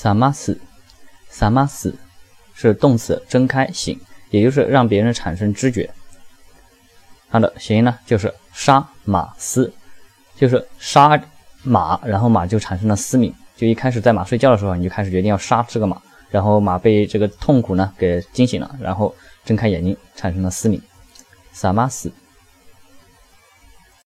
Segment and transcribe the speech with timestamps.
[0.00, 0.56] 萨马斯，
[1.28, 1.92] 萨马斯
[2.54, 5.90] 是动词，睁开醒，也就是让别人产生知觉。
[7.28, 9.72] 它的谐音呢，就是杀马斯，
[10.36, 11.20] 就是杀
[11.64, 13.34] 马，然后马就产生了嘶鸣。
[13.56, 19.12] 就一开始在马睡觉的时候，你就开始决定要杀这个马，然后马被这个痛苦呢给惊醒了，然后
[19.44, 20.80] 睁开眼睛，产生了嘶鸣。
[21.50, 22.12] 萨马斯。